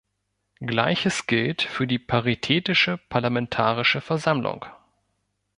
Gleiches 0.61 1.27
gilt 1.27 1.61
für 1.61 1.85
die 1.85 1.99
Paritätische 1.99 2.97
Parlamentarische 2.97 4.01
Versammlung. 4.01 4.65